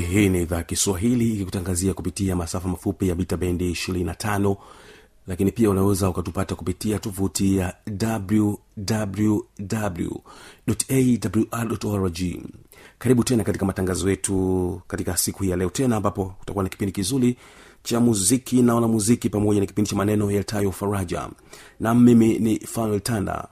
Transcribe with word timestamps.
hii 0.00 0.28
ni 0.28 0.42
idhaa 0.42 0.62
kiswahili 0.62 1.32
ikikutangazia 1.34 1.94
kupitia 1.94 2.36
masafa 2.36 2.68
mafupi 2.68 3.08
ya 3.08 3.14
bita 3.14 3.36
bendi 3.36 3.70
25 3.72 4.56
lakini 5.26 5.52
pia 5.52 5.70
unaweza 5.70 6.08
ukatupata 6.08 6.54
kupitia 6.54 6.98
tovuti 6.98 7.56
ya 7.56 7.74
wwwawrorg 11.22 12.18
karibu 12.98 13.24
tena 13.24 13.44
katika 13.44 13.66
matangazo 13.66 14.10
yetu 14.10 14.80
katika 14.86 15.16
siku 15.16 15.42
hii 15.42 15.50
ya 15.50 15.56
leo 15.56 15.70
tena 15.70 15.96
ambapo 15.96 16.24
kutakuwa 16.38 16.62
na 16.64 16.68
kipindi 16.70 16.92
kizuri 16.92 17.36
cha 17.82 18.00
muziki 18.00 18.62
na 18.62 18.74
wanamuziki 18.74 19.28
pamoja 19.30 19.60
na 19.60 19.66
kipindi 19.66 19.90
cha 19.90 19.96
maneno 19.96 20.30
yatayo 20.30 20.72
faraja. 20.72 21.28
Na 21.80 21.94
mimi 21.94 22.38
ni 22.38 22.58
fanuel 22.58 23.00
tanda 23.00 23.48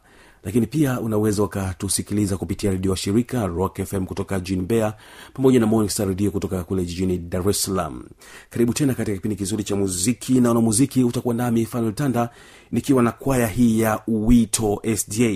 lakini 0.47 0.66
pia 0.66 1.00
unaweza 1.00 1.42
ukatusikiliza 1.42 2.36
kupitia 2.36 2.70
redio 2.70 2.91
wa 2.91 2.97
shirika 2.97 3.47
rock 3.47 3.84
fm 3.84 4.06
kutoka 4.06 4.41
jini 4.41 4.62
bea 4.62 4.94
pamoja 5.34 5.61
na 5.61 5.66
morning 5.66 5.91
star 5.91 6.08
redio 6.08 6.30
kutoka 6.30 6.64
kule 6.64 6.84
jijini 6.84 7.19
dar 7.19 7.48
es 7.50 7.62
salaam. 7.62 8.05
Karibu 8.50 8.72
tena 8.72 8.94
katika 8.94 9.17
kipindi 9.17 9.36
kizuri 9.36 9.64
cha 9.64 9.77
muziki 9.77 10.41
na 10.41 10.48
wanamuziki 10.48 11.05
utakuwa 11.05 11.34
nami 11.34 11.67
fanuel 11.67 12.28
nikiwa 12.72 13.02
na 13.02 13.12
kwaya 13.12 13.47
hii 13.47 13.80
ya 13.80 14.00
wito 14.08 14.83
sda 14.97 15.30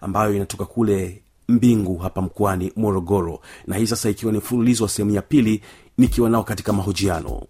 ambayo 0.00 0.34
inatoka 0.34 0.64
kule 0.64 1.22
mbingu 1.48 1.96
hapa 1.98 2.22
mkoani 2.22 2.72
morogoro. 2.76 3.40
Na 3.66 3.76
hii 3.76 3.86
sasa 3.86 4.10
ikiwa 4.10 4.32
ni 4.32 4.38
mfululizo 4.38 4.84
wa 4.84 4.90
sehemu 4.90 5.14
ya 5.14 5.22
pili 5.22 5.62
nikiwa 5.98 6.30
nao 6.30 6.42
katika 6.44 6.72
mahojiano 6.72 7.42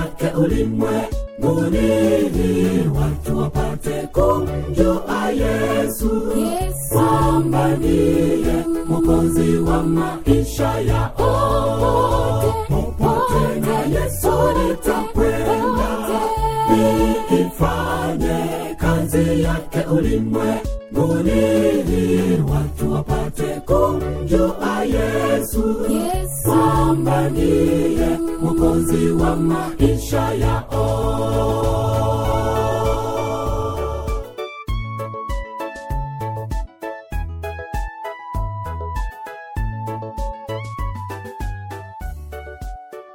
yake 0.00 0.36
ulimwenguni 0.36 1.78
watu 3.00 3.38
wapate 3.38 4.08
kumjua 4.12 5.30
yesu. 5.30 6.32
Kwamba 6.92 7.68
ndiye 7.76 8.64
mwokozi 8.88 9.56
wa 9.58 9.82
maisha 9.82 10.80
yao 10.80 12.54
popote 12.68 13.60
na 13.60 13.98
yesu 14.00 14.32
nitakwenda. 14.68 15.98
Niifanye 16.70 18.74
kazi 18.78 19.42
yake 19.42 19.80
ulimwenguni 19.92 21.40
watu 22.52 22.92
wapate 22.92 23.60
kumjua 23.66 24.84
yesu. 24.84 25.76
Kwamba 26.44 27.28
ndiye 27.30 27.99
mwokozi 28.74 29.10
wa 29.10 29.36
maisha 29.36 30.34
yao 30.34 30.90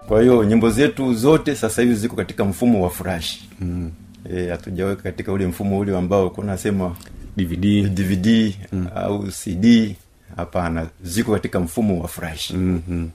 kwa 0.07 0.21
hiyo 0.21 0.43
nyimbo 0.43 0.69
zetu 0.69 1.13
zote 1.13 1.55
sasa 1.55 1.81
hivi 1.81 1.95
ziko 1.95 2.15
katika 2.15 2.45
mfumo 2.45 2.83
wa 2.83 2.89
furashi 2.89 3.49
mm. 3.61 3.91
e, 4.33 4.47
hatujaweka 4.49 5.01
katika 5.03 5.31
ule 5.31 5.47
mfumo 5.47 5.79
ule 5.79 5.97
ambao 5.97 6.29
kunasema 6.29 6.95
dvd 7.37 7.89
dvd 7.93 8.55
mm. 8.71 8.87
au 8.95 9.27
cd 9.43 9.95
hapana 10.35 10.87
ziko 11.03 11.31
katika 11.33 11.59
mfumo 11.59 12.01
wa 12.01 12.07
furashi 12.07 12.53
mm-hmm. 12.55 13.09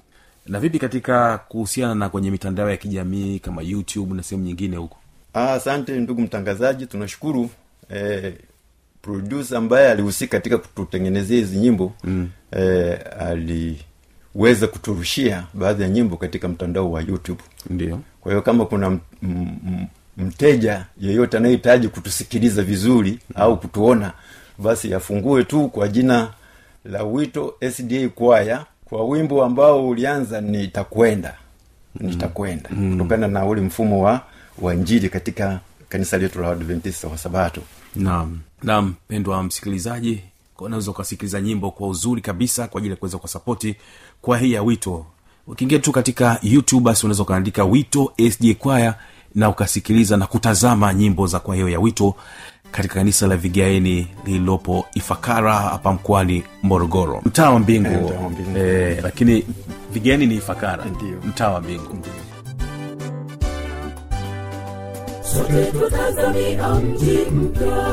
Na 0.50 0.60
vipi 0.60 0.78
katika 0.78 1.38
kuhusiana 1.38 1.94
na 1.94 2.08
kwenye 2.08 2.30
mitandao 2.30 2.70
ya 2.70 2.76
kijamii 2.76 3.38
kama 3.38 3.62
youtube 3.62 4.14
na 4.14 4.22
sehemu 4.22 4.44
nyingine 4.44 4.76
huko? 4.76 4.96
Ah, 5.34 5.52
asante 5.52 5.92
ndugu 6.00 6.20
mtangazaji 6.20 6.86
tunashukuru. 6.86 7.50
Eh, 7.90 8.34
producer 9.02 9.58
ambaye 9.58 9.90
alihusika 9.90 10.30
katika 10.36 10.58
kututengenezea 10.58 11.36
hizi 11.38 11.58
nyimbo 11.58 11.92
mm. 12.04 12.28
eh, 12.52 12.98
aliweza 13.20 14.66
kuturushia 14.66 15.46
baadhi 15.54 15.82
ya 15.82 15.88
nyimbo 15.88 16.16
katika 16.16 16.48
mtandao 16.48 16.92
wa 16.92 17.00
youtube. 17.02 17.40
Ndio. 17.70 18.00
Kwa 18.20 18.32
hiyo 18.32 18.42
kama 18.42 18.66
kuna 18.66 18.86
m- 18.86 18.98
m- 19.22 19.56
m- 19.66 19.86
mteja 20.16 20.86
yeyote 21.00 21.36
anayehitaji 21.36 21.88
kutusikiliza 21.88 22.62
vizuri 22.62 23.10
mm. 23.10 23.18
au 23.42 23.60
kutuona 23.60 24.12
basi 24.58 24.94
afungue 24.94 25.44
tu 25.44 25.68
kwa 25.68 25.88
jina 25.88 26.32
la 26.84 27.02
wito 27.04 27.54
sda 27.72 28.08
kwaya 28.08 28.66
kwa 28.90 29.04
wimbo 29.04 29.44
ambao 29.44 29.88
ulianza 29.88 30.40
nitakwenda 30.40 31.34
nitakwenda 32.00 32.70
mm. 32.72 32.92
kutokana 32.92 33.28
na 33.28 33.44
ule 33.46 33.60
mfumo 33.60 34.02
wa 34.04 34.20
wa 34.58 34.74
njili 34.74 35.08
katika 35.08 35.60
kanisa 35.88 36.18
letu 36.18 36.40
la 36.40 36.48
adventista 36.50 37.08
wa 37.08 37.18
sabato. 37.18 37.60
Naam. 37.96 38.40
Naam 38.62 38.86
mpendwa 39.06 39.42
msikilizaji 39.42 40.20
unaweza 40.58 40.90
ukasikiliza 40.90 41.40
nyimbo 41.40 41.70
kwa 41.70 41.88
uzuri 41.88 42.20
kabisa 42.22 42.68
kwa 42.68 42.78
ajili 42.78 42.90
ya 42.90 42.96
kuweza 42.96 43.18
kuwasapoti 43.18 43.76
kwa 44.22 44.38
hii 44.38 44.52
ya 44.52 44.62
wito. 44.62 45.06
Ukiingia 45.46 45.78
tu 45.78 45.92
katika 45.92 46.38
youtube 46.42 46.84
basi 46.84 47.06
unaweza 47.06 47.22
ukaandika 47.22 47.64
wito 47.64 48.12
sd 48.30 48.54
kwaya 48.54 48.94
na 49.34 49.48
ukasikiliza 49.48 50.16
na 50.16 50.26
kutazama 50.26 50.94
nyimbo 50.94 51.26
za 51.26 51.40
kwa 51.40 51.54
hiyo 51.54 51.68
ya 51.68 51.80
wito 51.80 52.14
katika 52.70 52.94
kanisa 52.94 53.26
la 53.26 53.36
vigaeni 53.36 54.08
lililopo 54.24 54.86
ifakara 54.94 55.52
hapa 55.54 55.92
mkoani 55.92 56.44
morogoro. 56.62 57.22
Mtaa 57.24 57.50
wa 57.50 57.58
mbingu. 57.58 58.12
Eh, 58.56 58.62
eh, 58.62 58.98
lakini 59.02 59.44
vigaeni 59.92 60.26
ni 60.26 60.34
ifakara. 60.34 60.84
Mtaa 61.24 61.50
wa 61.50 61.60
mbingu. 61.60 61.98
Sote 65.22 65.64
tutazamia 65.64 66.74
mji 66.74 67.18
mpya 67.32 67.92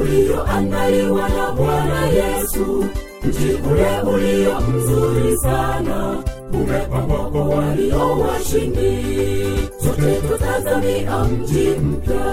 ulioandaliwa 0.00 1.28
na 1.28 1.52
bwana 1.52 2.06
yesu. 2.06 2.86
Mji 3.24 3.52
ule 3.72 4.00
ulio 4.00 4.60
mzuri 4.60 5.36
sana 5.38 6.22
umepambwa 6.52 7.30
kwa 7.30 7.48
walio 7.48 8.18
washindi. 8.20 9.04
Sote 9.84 10.14
tutazamia 10.28 11.24
mji 11.24 11.68
mpya 11.68 12.24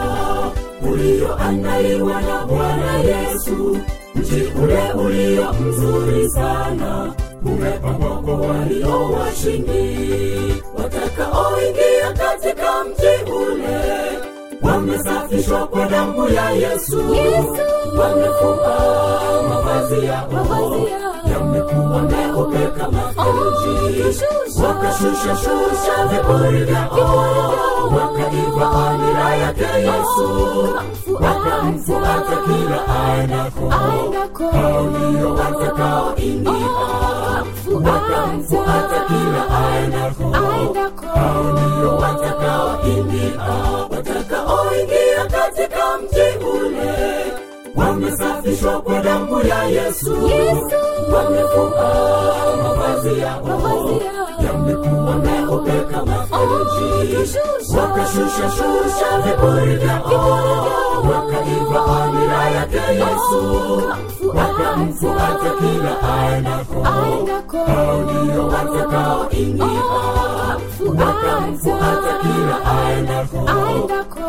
ulioandaliwa 0.89 2.22
na 2.22 2.45
bwana 2.45 2.98
yesu. 3.00 3.78
Mji 4.16 4.44
ule 4.63 4.92
ulio 5.06 5.54
mzuri 5.54 6.30
sana? 6.30 7.13
Umepambwa 7.45 8.10
kwa 8.22 8.33
walio 8.36 9.12
washindi. 9.12 10.54
Watakaoingia 10.78 12.13
katika 12.18 12.83
mji 12.83 13.31
ule. 13.31 13.81
Wamesafishwa 14.62 15.68
kwa 15.68 15.86
damu 15.86 16.30
ya 16.30 16.50
yesu, 16.51 16.98
wamefua 17.98 19.44
mavazi 19.50 20.06
yao 20.06 21.11
yamekuwa 21.31 22.01
meupe 22.01 22.68
kama 22.80 23.01
theluji 23.13 24.18
wakashusha 24.63 25.36
shusha 25.36 26.06
vipuri 26.12 26.63
vyao 26.63 27.54
wakaiva 27.95 28.72
amira 28.89 29.36
yake 29.36 29.63
yesu 29.63 30.30
wakamfuata 31.19 32.38
kila 32.45 32.88
aendako 33.06 33.69
hao 33.69 34.83
ndio 34.83 35.33
watakaoingia 35.36 36.51
wakamfuata 37.83 39.06
kila 39.07 39.60
aendako 39.60 40.30
hao 41.16 41.44
ndio 41.54 41.95
watakaoingia 41.95 43.42
watakaoingia 43.92 45.25
katika 45.31 45.98
mji 45.98 46.45
ule. 46.48 46.92
Wamesafishwa 47.75 48.81
kwa 48.81 49.00
damu 49.01 49.42
ya 49.48 49.63
yesu 49.63 50.18
wamefua 51.13 51.94
mavazi 52.63 53.19
yao. 53.19 54.00
Yamekuwa 54.45 55.15
meupe 55.15 55.71
kama 55.92 56.25
theluji 56.27 57.30
wakashusha 57.77 58.51
shusha 58.51 59.18
viburi 59.24 59.75
vyao. 59.75 60.68
Wakaiva 61.12 61.86
amira 62.03 62.50
yake 62.50 62.77
yesu. 62.77 63.83
Wakamfuata 64.27 65.50
kila 65.59 66.13
aendako. 66.13 66.83
Hao 66.83 68.01
ndio 68.01 68.47
watakaoingia 68.47 69.65
wakamfuata 70.88 72.18
kila 72.21 72.57
aendako. 72.86 73.38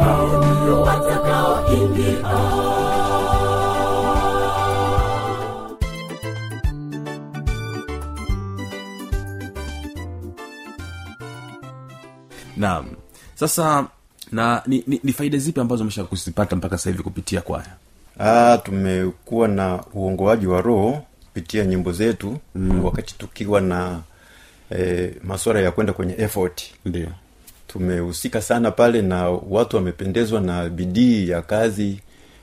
Hao 0.00 0.44
ndio 0.44 0.82
watakaoingia 0.82 2.18
naam. 12.62 12.86
Sasa 13.34 13.86
na 14.32 14.62
ni, 14.66 14.84
ni, 14.86 15.00
ni 15.04 15.12
faida 15.12 15.38
zipi 15.38 15.60
ambazo 15.60 15.82
umesha 15.82 16.04
kuzipata 16.04 16.56
mpaka 16.56 16.78
sasa 16.78 16.90
hivi 16.90 17.02
kupitia 17.02 17.40
kwaya? 17.40 17.66
Ah, 18.18 18.58
tumekuwa 18.58 19.48
na 19.48 19.84
uongoaji 19.94 20.46
wa 20.46 20.60
roho 20.60 21.02
kupitia 21.24 21.64
nyimbo 21.64 21.92
zetu 21.92 22.38
mm. 22.54 22.84
wakati 22.84 23.14
tukiwa 23.18 23.60
na 23.60 24.00
e, 24.78 25.14
maswala 25.24 25.60
ya 25.60 25.70
kwenda 25.70 25.92
kwenye 25.92 26.14
effort. 26.18 26.62
Ndio. 26.84 27.08
Tumehusika 27.68 28.42
sana 28.42 28.70
pale 28.70 29.02
na 29.02 29.28
watu 29.28 29.76
wamependezwa 29.76 30.40
na 30.40 30.68
bidii 30.68 31.28
ya 31.28 31.42
kazi 31.42 32.00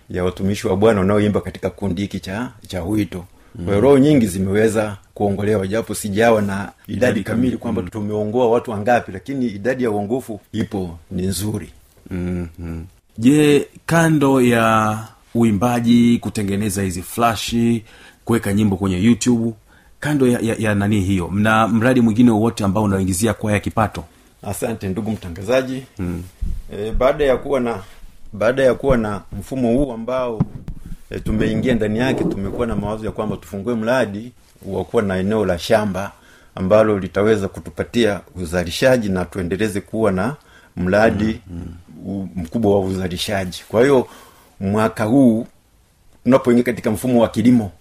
ya 0.09 0.23
watumishi 0.23 0.67
wa 0.67 0.75
bwana 0.75 0.99
wanaoimba 0.99 1.41
katika 1.41 1.69
kundi 1.69 2.01
hiki 2.01 2.19
cha 2.19 2.51
cha 2.67 2.83
wito 2.83 3.25
mm. 3.55 3.65
kwa 3.65 3.79
roho 3.79 3.97
nyingi 3.97 4.27
zimeweza 4.27 4.97
kuongolewa 5.13 5.67
japo 5.67 5.95
sijawa 5.95 6.41
na 6.41 6.71
idadi 6.87 7.23
kamili 7.23 7.57
kwamba 7.57 7.81
tumeongoa 7.81 8.49
watu 8.49 8.71
wangapi 8.71 9.11
lakini 9.11 9.45
idadi 9.47 9.83
ya 9.83 9.91
uongofu 9.91 10.39
ipo 10.51 10.97
ni 11.11 11.27
nzuri 11.27 11.69
mm-hmm. 12.11 12.85
je 13.17 13.67
kando 13.85 14.41
ya 14.41 14.97
uimbaji 15.35 16.17
kutengeneza 16.17 16.81
hizi 16.81 17.01
flashi 17.01 17.83
kuweka 18.25 18.53
nyimbo 18.53 18.75
kwenye 18.77 19.03
youtube 19.03 19.53
kando 19.99 20.27
ya, 20.27 20.39
ya, 20.39 20.55
ya 20.59 20.75
nani 20.75 21.01
hiyo 21.01 21.27
mna 21.27 21.67
mradi 21.67 22.01
mwingine 22.01 22.31
wowote 22.31 22.63
ambao 22.63 22.83
unaoingizia 22.83 23.33
kwaya 23.33 23.59
kipato 23.59 24.03
asante 24.43 24.87
ndugu 24.89 25.11
mtangazaji 25.11 25.83
mm. 25.99 26.23
e, 26.73 26.91
baada 26.91 27.23
ya 27.23 27.37
kuwa 27.37 27.59
na 27.59 27.79
baada 28.33 28.63
ya 28.63 28.73
kuwa 28.73 28.97
na 28.97 29.21
mfumo 29.39 29.67
huu 29.73 29.91
ambao 29.93 30.41
e, 31.11 31.19
tumeingia 31.19 31.73
ndani 31.75 31.99
yake 31.99 32.23
tumekuwa 32.23 32.67
na 32.67 32.75
mawazo 32.75 33.05
ya 33.05 33.11
kwamba 33.11 33.37
tufungue 33.37 33.75
mradi 33.75 34.31
wa 34.65 34.85
kuwa 34.85 35.03
na 35.03 35.17
eneo 35.17 35.45
la 35.45 35.59
shamba 35.59 36.11
ambalo 36.55 36.99
litaweza 36.99 37.47
kutupatia 37.47 38.21
uzalishaji 38.35 39.09
na 39.09 39.25
tuendeleze 39.25 39.81
kuwa 39.81 40.11
na 40.11 40.35
mradi 40.77 41.41
mkubwa 42.35 42.71
wa 42.79 42.79
uzalishaji. 42.85 43.63
Kwa 43.69 43.81
hiyo 43.81 44.07
mwaka 44.59 45.03
huu 45.03 45.47
tunapoingia 46.23 46.63
katika 46.63 46.91
mfumo 46.91 47.21
wa 47.21 47.29
kilimo 47.29 47.71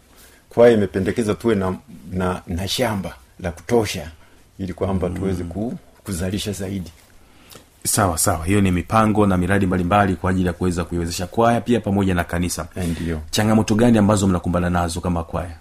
kwaya 0.49 0.75
imependekeza 0.75 1.35
tuwe 1.35 1.55
na, 1.55 1.77
na, 2.13 2.43
na 2.47 2.69
shamba 2.69 3.15
la 3.41 3.51
kutosha 3.53 4.11
ili 4.59 4.73
kwamba 4.73 5.11
tuweze 5.11 5.45
ku, 5.45 5.79
kuzalisha 6.05 6.53
zaidi 6.53 6.93
sawa 7.89 8.19
sawa. 8.19 8.45
Hiyo 8.47 8.61
ni 8.61 8.71
mipango 8.71 9.27
na 9.27 9.37
miradi 9.37 9.67
mbalimbali 9.67 10.17
kwa 10.17 10.31
ajili 10.31 10.47
ya 10.47 10.53
kuweza 10.53 10.85
kuiwezesha 10.85 11.27
kwaya 11.27 11.61
pia 11.61 11.81
pamoja 11.81 12.15
na 12.15 12.25
kanisa. 12.25 12.69
Ndio. 12.77 13.21
Changamoto 13.31 13.75
gani 13.75 13.99
ambazo 13.99 14.27
mnakumbana 14.29 14.71
nazo 14.71 15.01
kama 15.01 15.25
kwaya? 15.25 15.57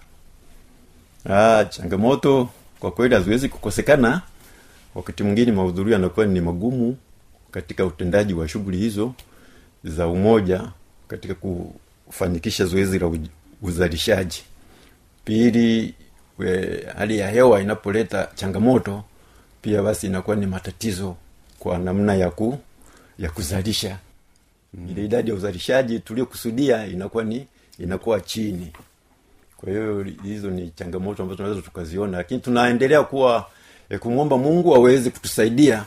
Ah, 1.30 1.64
changamoto 1.64 2.48
kwa 2.80 2.90
kweli 2.90 3.14
haziwezi 3.14 3.48
kukosekana. 3.48 4.22
Wakati 4.94 5.22
mwingine 5.22 5.52
mahudhurio 5.52 5.92
yanakuwa 5.92 6.26
ni 6.26 6.40
magumu 6.40 6.96
katika 7.50 7.84
utendaji 7.86 8.34
wa 8.34 8.48
shughuli 8.48 8.76
hizo 8.76 9.12
za 9.84 10.06
umoja 10.06 10.62
katika 11.08 11.34
kufanikisha 11.34 12.64
zoezi 12.64 12.98
la 12.98 13.10
uzalishaji. 13.62 14.42
Pili 15.24 15.94
hali 16.98 17.18
ya 17.18 17.30
hewa 17.30 17.60
inapoleta 17.60 18.28
changamoto 18.34 19.04
pia 19.62 19.82
basi 19.82 20.06
inakuwa 20.06 20.36
ni 20.36 20.46
matatizo 20.46 21.16
kwa 21.58 21.78
namna 21.78 22.14
ya 22.14 22.30
ku 22.30 22.58
ya 23.18 23.30
kuzalisha. 23.30 23.98
Mm. 24.74 24.88
ile 24.90 25.04
idadi 25.04 25.30
ya 25.30 25.36
uzalishaji 25.36 25.98
tuliokusudia 26.00 26.86
inakuwa 26.86 27.24
ni 27.24 27.46
inakuwa 27.78 28.20
chini. 28.20 28.72
Kwa 29.56 29.68
hiyo 29.70 30.06
hizo 30.22 30.50
ni 30.50 30.70
changamoto 30.70 31.22
ambazo 31.22 31.36
tunaweza 31.36 31.62
tukaziona 31.62 32.16
lakini 32.16 32.40
tunaendelea 32.40 33.02
kuwa 33.02 33.46
e, 33.90 33.98
kumwomba 33.98 34.38
mungu 34.38 34.74
aweze 34.74 35.10
kutusaidia 35.10 35.84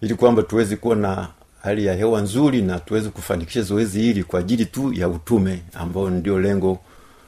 ili 0.00 0.14
kwamba 0.14 0.42
tuweze 0.42 0.76
kuwa 0.76 0.96
na 0.96 1.28
hali 1.62 1.86
ya 1.86 1.94
hewa 1.94 2.20
nzuri 2.20 2.62
na 2.62 2.78
tuweze 2.78 3.08
kufanikisha 3.10 3.62
zoezi 3.62 4.00
hili 4.00 4.24
kwa 4.24 4.40
ajili 4.40 4.66
tu 4.66 4.92
ya 4.92 5.08
utume 5.08 5.62
ambao 5.74 6.10
ndio 6.10 6.40
lengo 6.40 6.78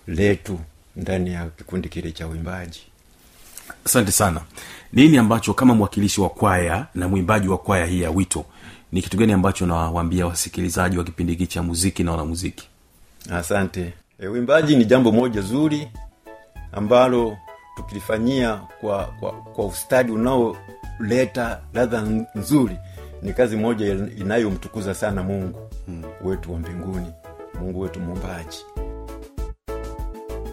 letu 0.06 0.58
ndani 0.96 1.32
ya 1.32 1.46
kikundi 1.46 1.88
kile 1.88 2.12
cha 2.12 2.28
uimbaji. 2.28 2.80
Asante 3.84 4.12
sana 4.12 4.40
nini 4.92 5.18
ambacho 5.18 5.54
kama 5.54 5.74
mwakilishi 5.74 6.20
wa 6.20 6.28
kwaya 6.28 6.86
na 6.94 7.08
mwimbaji 7.08 7.48
wa 7.48 7.58
kwaya 7.58 7.86
hii 7.86 8.00
ya 8.02 8.10
wito 8.10 8.44
ni 8.92 9.02
kitu 9.02 9.16
gani 9.16 9.32
ambacho 9.32 9.66
nawaambia 9.66 10.26
wasikilizaji 10.26 10.98
wa 10.98 11.04
kipindi 11.04 11.32
hiki 11.32 11.46
cha 11.46 11.62
muziki 11.62 12.04
na 12.04 12.10
wanamuziki? 12.10 12.68
Asante. 13.32 13.92
E, 14.20 14.26
uimbaji 14.28 14.76
ni 14.76 14.84
jambo 14.84 15.12
moja 15.12 15.40
zuri 15.40 15.88
ambalo 16.72 17.36
tukilifanyia 17.76 18.60
kwa 18.80 19.04
kwa, 19.20 19.32
kwa 19.32 19.66
ustadi 19.66 20.12
unaoleta 20.12 21.60
ladha 21.74 22.04
nzuri 22.34 22.76
ni 23.22 23.32
kazi 23.32 23.56
moja 23.56 23.86
inayomtukuza 24.16 24.94
sana 24.94 25.22
mungu 25.22 25.70
hmm. 25.86 26.02
wetu 26.24 26.52
wa 26.52 26.58
mbinguni 26.58 27.12
mungu 27.60 27.80
wetu 27.80 28.00
muumbaji 28.00 28.58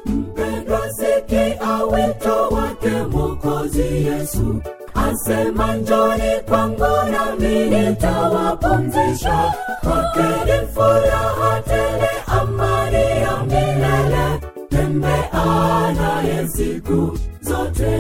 mpendwa 0.06 0.90
sikia 1.34 1.62
awito 1.62 2.50
wake 2.50 2.90
mwokozi 3.12 4.06
yesu. 4.08 4.62
Asema 4.94 5.76
njoni 5.76 6.40
kwangu 6.50 6.86
nami 7.12 7.66
nitawapumzisha. 7.66 9.54
Kwake 9.82 10.52
ni 10.52 10.68
furaha 10.74 11.62
tele 11.62 12.10
amani 12.28 13.22
ya 13.22 13.44
milele. 13.44 14.40
Tembea 14.70 15.94
naye 15.94 16.48
siku 16.48 17.18
zote. 17.42 17.98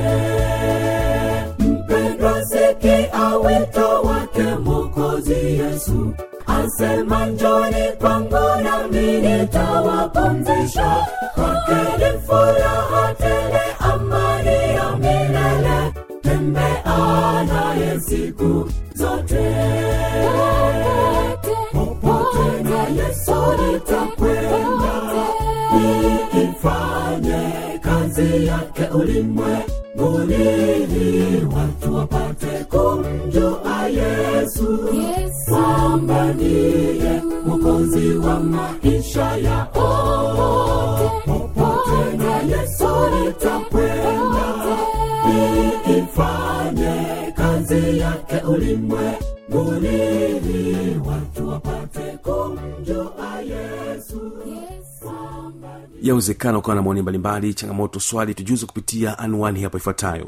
Mpendwa 1.59 2.45
sikia 2.45 3.37
wito 3.37 4.01
wake 4.01 4.43
mwokozi 4.63 5.33
yesu 5.59 6.13
asema 6.63 7.25
njoni 7.25 7.91
kwangu 7.99 8.61
nami 8.63 9.17
nitawapumzisha. 9.21 11.07
Kwake 11.35 11.81
ni 11.97 12.19
furaha 12.27 13.13
tele 13.17 13.61
amani 13.79 14.75
ya 14.75 14.95
milele. 14.97 15.93
Tembea 16.21 17.43
naye 17.43 17.99
siku 17.99 18.69
zote. 18.95 19.55
Popote 21.71 22.63
na 22.63 22.83
yesu 22.87 23.35
nitakwenda. 23.61 24.93
niifanye 26.33 27.79
kazi 27.81 28.51
ulimwenguni 28.93 30.43
watu 31.55 31.95
wapate 31.95 32.65
kumjua 32.69 33.87
yesu. 33.87 34.77
Kwamba 34.77 35.32
ndiye 36.33 37.21
mwokozi 37.45 38.15
wa 38.15 38.39
maisha 38.39 39.37
ya 39.37 39.65
popote 41.25 42.17
na 42.17 42.37
yesu 42.37 42.87
nitakwenda. 43.25 44.53
Niifanye 45.87 47.31
kazi 47.35 47.99
yake 47.99 48.37
ulimwenguni 48.47 49.87
watu 51.07 51.49
wapate 51.49 52.17
kumjua 52.23 53.39
yesu. 53.41 54.31
Yawezekana 56.01 56.57
ukawa 56.57 56.75
na 56.75 56.81
maoni 56.81 57.01
mbalimbali 57.01 57.53
changamoto 57.53 57.99
swali 57.99 58.33
tujuze 58.35 58.65
kupitia 58.65 59.19
anwani 59.19 59.61
hapo 59.63 59.77
ifuatayo 59.77 60.27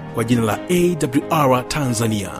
kwa 0.13 0.23
jina 0.23 0.41
la 0.41 0.59
awr 0.69 1.67
tanzania. 1.67 2.31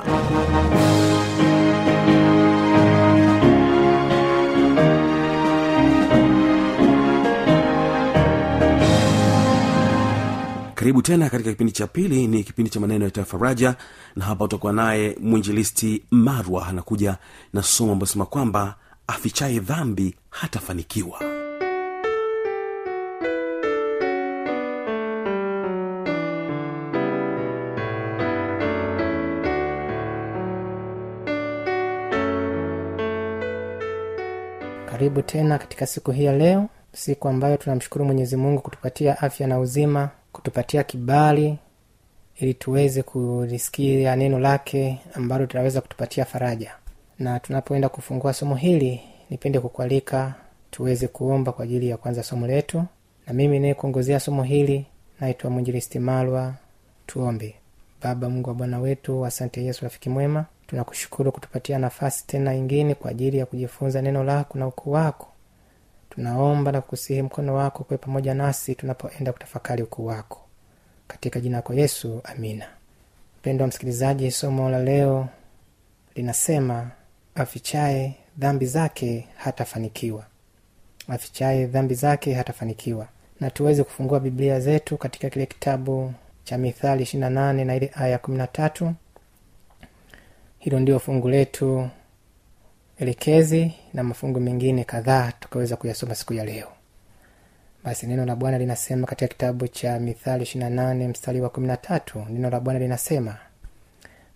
Karibu 10.75 11.01
tena 11.01 11.30
katika 11.30 11.50
kipindi 11.51 11.72
cha 11.72 11.88
pili 11.88 12.28
ni 12.28 12.44
kipindi 12.44 12.72
cha 12.72 12.80
maneno 12.80 13.12
ya 13.18 13.25
faraja 13.25 13.75
na 14.16 14.25
hapa 14.25 14.46
utakuwa 14.46 14.74
naye 14.74 15.18
mwinjilisti 15.22 16.04
marwa 16.12 16.68
anakuja 16.68 17.18
na 17.54 17.63
somo 17.63 17.92
ambayosema 17.92 18.25
kwamba 18.25 18.75
afichaye 19.08 19.60
dhambi 19.60 20.16
hatafanikiwa 20.30 21.40
karibu 35.01 35.22
tena 35.22 35.58
katika 35.58 35.86
siku 35.88 36.12
hii 36.12 36.24
ya 36.24 36.34
leo 36.38 36.70
siku 36.93 37.27
ambayo 37.27 37.58
tunamshukuru 37.58 38.05
mwenyezi 38.05 38.36
mungu 38.36 38.62
kutupatia 38.62 39.22
afya 39.22 39.48
na 39.48 39.60
uzima 39.60 40.10
kutupatia 40.31 40.84
kibali 40.84 41.58
ili 42.36 42.53
tuweze 42.53 43.03
kulisikia 43.03 44.15
neno 44.15 44.39
lake 44.39 45.00
ambalo 45.13 45.46
tunaweza 45.46 45.81
kutupatia 45.81 46.25
faraja. 46.25 46.72
Na 47.20 47.39
tunapoenda 47.39 47.89
kufungua 47.89 48.34
somo 48.34 48.55
hili 48.55 49.01
nipende 49.29 49.60
kukualika 49.60 50.34
tuweze 50.72 51.08
kuomba 51.08 51.51
kwa 51.51 51.63
ajili 51.63 51.89
ya 51.89 51.98
kwanza 51.98 52.24
somo 52.24 52.48
letu. 52.48 52.84
Na 53.27 53.34
mimi 53.34 53.60
nayekuongozea 53.60 54.20
somo 54.20 54.43
hili 54.43 54.86
naitwa 55.20 55.50
mwinjilisti 55.50 56.00
malwa. 56.00 56.53
Tuombe. 57.08 57.55
Baba 58.03 58.29
mungu 58.29 58.50
wa 58.50 58.55
bwana 58.55 58.79
wetu 58.79 59.25
asante 59.25 59.63
yesu 59.65 59.84
rafiki 59.84 60.10
mwema 60.10 60.46
tunakushukuru 60.72 61.32
kutupatia 61.32 61.80
nafasi 61.80 62.28
tena 62.28 62.54
ingine 62.56 62.96
kwa 62.96 63.12
ajili 63.12 63.38
ya 63.38 63.46
kujifunza 63.46 64.01
neno 64.01 64.24
lako 64.24 64.58
na 64.58 64.68
ukuu 64.68 64.92
wako. 64.92 65.28
Tunaomba 66.10 66.72
na 66.72 66.82
kusihi 66.82 67.22
mkono 67.22 67.56
wako 67.56 67.84
kuwe 67.84 67.98
pamoja 67.98 68.34
nasi 68.34 68.75
tunapoenda 68.75 69.34
kutafakari 69.34 69.84
ukuu 69.84 70.06
wako. 70.06 70.42
Katika 71.08 71.40
jina 71.40 71.58
lako 71.58 71.74
yesu 71.74 72.22
amina. 72.24 72.66
Mpendo 73.40 73.63
wa 73.63 73.68
msikilizaji 73.68 74.32
somo 74.32 74.70
la 74.70 74.80
leo 74.84 75.28
linasema 76.16 76.92
afichaye 77.36 78.13
dhambi 78.38 78.66
zake 78.66 79.28
hatafanikiwa. 79.38 80.25
Afichaye 81.08 81.66
dhambi 81.66 81.96
zake 81.96 82.34
hatafanikiwa. 82.34 83.08
Na 83.40 83.50
tuweze 83.51 83.84
kufungua 83.84 84.20
biblia 84.20 84.60
zetu 84.60 84.98
katika 84.98 85.30
kile 85.30 85.46
kitabu 85.46 86.13
cha 86.44 86.58
mithali 86.58 87.04
ishirina 87.04 87.30
nane 87.30 87.66
na 87.66 87.75
ile 87.75 87.92
aya 87.96 88.18
hilo 90.62 90.80
ndio 90.80 91.00
fungu 91.00 91.30
letu 91.30 91.89
elekezi 93.00 93.74
na 93.94 94.03
mafungu 94.03 94.39
mengine 94.39 94.84
kadhaa 94.84 95.32
tukaweza 95.32 95.75
kuyasoma 95.75 96.15
siku 96.15 96.34
ya 96.34 96.46
leo. 96.46 96.68
Basi 97.84 98.08
neno 98.08 98.25
la 98.25 98.36
bwana 98.36 98.58
linasema 98.58 99.08
katika 99.08 99.27
kitabu 99.27 99.68
cha 99.68 100.00
mithali 100.00 100.44
ishirina 100.44 100.70
nane 100.70 101.08
mstari 101.08 101.41
wa 101.41 101.50
kumi 101.50 101.68
na 101.68 101.77
tatu. 101.77 102.25
Neno 102.30 102.50
la 102.50 102.60
bwana 102.60 102.80
linasema 102.80 103.38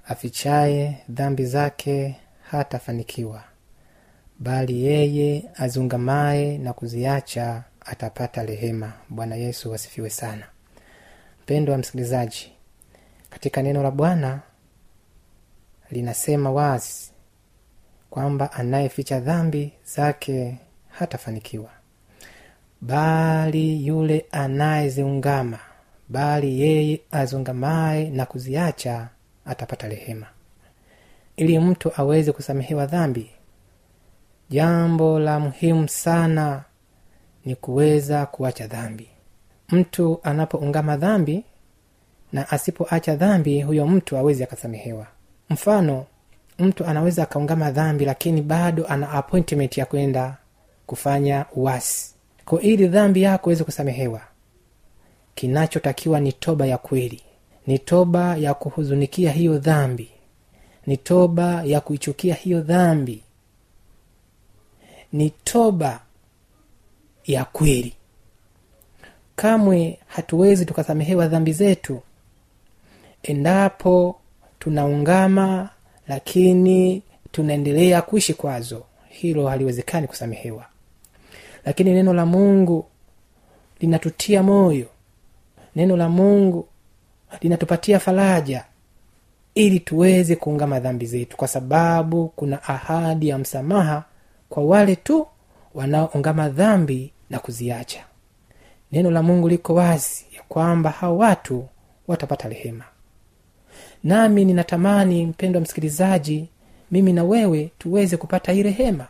afichaye 0.08 0.98
dhambi 1.10 1.46
zake 1.46 2.16
hatafanikiwa 2.52 3.44
bali 4.40 4.84
yeye 4.86 5.44
azungamaye 5.56 6.58
na 6.58 6.74
kuziacha 6.74 7.64
atapata 7.86 8.44
rehema. 8.44 8.94
Bwana 9.10 9.36
yesu 9.36 9.72
wasifiwe 9.72 10.10
sana. 10.10 10.44
Mpendo 11.44 11.72
wa 11.72 11.78
msikilizaji 11.78 12.52
katika 13.30 13.62
neno 13.62 13.84
la 13.84 13.92
bwana 13.92 14.40
linasema 15.92 16.52
wazi 16.52 17.12
kwamba 18.10 18.52
anayeficha 18.52 19.20
dhambi 19.20 19.74
zake 19.86 20.58
hatafanikiwa. 20.90 21.70
Bali 22.82 23.88
yule 23.88 24.26
anayeziungama 24.32 25.60
bali 26.10 26.62
yeye 26.62 27.02
azungamaye 27.12 28.10
na 28.10 28.26
kuziacha 28.26 29.10
atapata 29.46 29.88
rehema. 29.88 30.26
Ili 31.36 31.60
mtu 31.60 31.92
aweze 32.02 32.32
kusamehewa 32.32 32.86
dhambi 32.86 33.30
jambo 34.50 35.20
la 35.20 35.40
muhimu 35.40 35.90
sana 35.90 36.64
ni 37.46 37.56
kuweza 37.56 38.26
kuacha 38.26 38.68
dhambi. 38.68 39.10
Mtu 39.70 40.20
anapoungama 40.24 40.98
dhambi 40.98 41.44
na 42.34 42.50
asipoacha 42.50 43.16
dhambi 43.16 43.62
huyo 43.62 43.88
mtu 43.88 44.18
awezi 44.18 44.44
akasamehewa 44.44 45.08
mfano 45.50 46.06
mtu 46.60 46.86
anaweza 46.86 47.24
akaungama 47.24 47.72
dhambi 47.72 48.06
lakini 48.06 48.42
bado 48.42 48.86
ana 48.88 49.10
appointment 49.12 49.78
ya 49.78 49.86
kwenda 49.86 50.38
kufanya 50.86 51.46
uasi. 51.56 52.12
Ko 52.46 52.60
ili 52.62 52.88
dhambi 52.88 53.22
yako 53.22 53.50
iweze 53.50 53.64
kusamehewa 53.64 54.22
kinachotakiwa 55.36 56.20
ni 56.20 56.34
toba 56.34 56.66
ya 56.66 56.78
kweli. 56.78 57.22
Ni 57.68 57.80
toba 57.80 58.36
ya 58.38 58.54
kuhuzunikia 58.54 59.32
hiyo 59.32 59.58
dhambi. 59.58 60.12
Ni 60.88 60.98
toba 60.98 61.64
ya 61.64 61.82
kuichukia 61.82 62.36
hiyo 62.36 62.62
dhambi. 62.62 63.24
Ni 65.14 65.30
toba 65.30 66.00
ya 67.26 67.46
kweli. 67.46 67.94
Kamwe 69.36 70.00
hatuwezi 70.08 70.66
tukasamehewa 70.66 71.28
dhambi 71.28 71.54
zetu 71.54 72.02
endapo 73.24 74.20
tunaungama 74.66 75.70
lakini 76.08 77.02
tunaendelea 77.32 78.02
kuishi 78.02 78.34
kwazo. 78.34 78.84
Hilo 79.10 79.48
haliwezekani 79.48 80.08
kusamehewa. 80.08 80.66
Lakini 81.66 81.94
neno 81.94 82.14
la 82.14 82.26
mungu 82.26 82.86
linatutia 83.80 84.44
moyo. 84.44 84.88
Neno 85.76 85.98
la 85.98 86.10
mungu 86.10 86.68
linatupatia 87.42 88.00
faraja 88.00 88.64
ili 89.56 89.80
tuweze 89.80 90.36
kuungama 90.36 90.80
dhambi 90.80 91.06
zetu 91.06 91.38
kwa 91.38 91.48
sababu 91.48 92.28
kuna 92.28 92.64
ahadi 92.64 93.28
ya 93.28 93.38
msamaha 93.38 94.04
kwa 94.50 94.64
wale 94.64 94.96
tu 94.96 95.28
wanaoungama 95.74 96.50
dhambi 96.50 97.12
na 97.30 97.40
kuziacha. 97.40 98.04
Neno 98.92 99.12
la 99.12 99.24
mungu 99.24 99.50
liko 99.50 99.74
wazi 99.74 100.26
ya 100.36 100.42
kwamba 100.50 100.90
hao 100.90 101.18
watu 101.18 101.68
watapata 102.08 102.50
rehema 102.50 102.86
nami 104.06 104.46
ninatamani 104.46 105.26
mpendwa 105.26 105.62
msikilizaji 105.62 106.48
mimi 106.92 107.14
na 107.14 107.24
wewe 107.24 107.70
tuweze 107.80 108.18
kupata 108.18 108.52
hii 108.52 108.64
rehema 108.64 109.08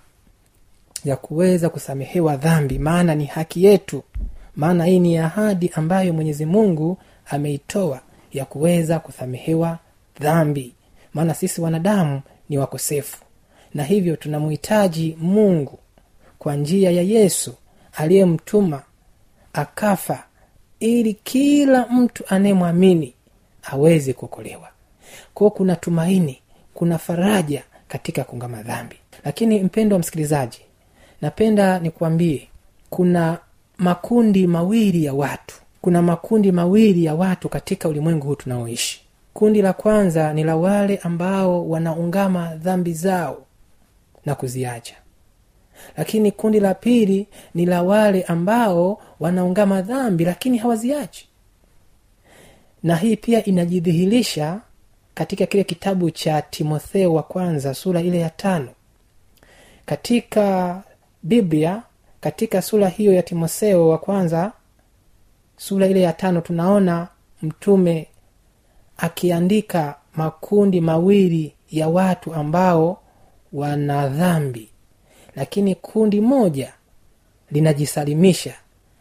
ya 1.05 1.15
kuweza 1.15 1.69
kusamehewa 1.69 2.35
dhambi. 2.35 2.79
Maana 2.79 3.15
ni 3.15 3.25
haki 3.25 3.63
yetu. 3.63 4.03
Maana 4.55 4.85
hii 4.85 4.99
ni 4.99 5.17
ahadi 5.17 5.71
ambayo 5.75 6.13
mwenyezi 6.13 6.45
mungu 6.45 6.97
ameitoa 7.25 8.01
ya 8.33 8.45
kuweza 8.45 8.99
kusamehewa 8.99 9.79
dhambi. 10.19 10.73
Maana 11.13 11.33
sisi 11.33 11.61
wanadamu 11.61 12.21
ni 12.49 12.57
wakosefu. 12.57 13.17
Na 13.73 13.83
hivyo 13.83 14.15
tunamhitaji 14.15 15.17
mungu 15.21 15.79
kwa 16.39 16.55
njia 16.55 16.91
ya 16.91 17.01
yesu 17.01 17.53
aliyemtuma 17.93 18.81
akafa 19.53 20.23
ili 20.79 21.13
kila 21.13 21.87
mtu 21.87 22.23
anayemwamini 22.27 23.13
aweze 23.63 24.13
kuokolewa 24.13 24.69
kwao 25.33 25.49
kuna 25.49 25.75
tumaini 25.75 26.41
kuna 26.73 26.97
faraja 26.97 27.63
katika 27.87 28.23
kungama 28.23 28.63
dhambi. 28.63 28.95
Lakini 29.25 29.63
mpendo 29.63 29.95
wa 29.95 29.99
msikilizaji 29.99 30.61
napenda 31.21 31.79
nikuambie 31.79 32.47
kuna 32.89 33.37
makundi 33.77 34.47
mawili 34.47 35.05
ya 35.05 35.13
watu. 35.13 35.55
Kuna 35.81 36.01
makundi 36.01 36.51
mawili 36.51 37.05
ya 37.05 37.15
watu 37.15 37.49
katika 37.49 37.89
ulimwengu 37.89 38.27
huu 38.27 38.35
tunaoishi. 38.35 39.01
Kundi 39.33 39.61
la 39.61 39.73
kwanza 39.73 40.33
ni 40.33 40.43
la 40.43 40.55
wale 40.55 40.97
ambao 40.97 41.69
wanaungama 41.69 42.55
dhambi 42.55 42.93
zao 42.93 43.45
na 44.25 44.35
kuziacha. 44.35 44.95
Lakini 45.97 46.31
kundi 46.31 46.59
la 46.59 46.73
pili 46.73 47.27
ni 47.53 47.65
la 47.65 47.83
wale 47.83 48.23
ambao 48.23 49.01
wanaungama 49.19 49.81
dhambi 49.81 50.25
lakini 50.25 50.57
hawaziachi. 50.57 51.27
Na 52.83 52.95
hii 52.95 53.15
pia 53.15 53.45
inajidhihirisha 53.45 54.61
katika 55.15 55.45
kile 55.45 55.63
kitabu 55.63 56.11
cha 56.11 56.41
timotheo 56.41 57.13
wa 57.13 57.23
kwanza 57.23 57.73
sura 57.73 58.01
ile 58.01 58.19
ya 58.19 58.29
tano. 58.29 58.69
Katika 59.85 60.83
biblia 61.23 61.83
katika 62.21 62.61
sura 62.61 62.89
hiyo 62.89 63.13
ya 63.13 63.23
timotheo 63.23 63.89
wa 63.89 63.97
kwanza 63.97 64.51
sura 65.57 65.87
ile 65.87 66.01
ya 66.01 66.13
tano 66.13 66.41
tunaona 66.41 67.07
mtume 67.41 68.07
akiandika 68.97 69.95
makundi 70.15 70.81
mawili 70.81 71.53
ya 71.71 71.87
watu 71.87 72.33
ambao 72.33 73.01
wana 73.53 74.07
dhambi. 74.07 74.69
Lakini 75.35 75.75
kundi 75.75 76.21
moja 76.21 76.73
linajisalimisha 77.51 78.53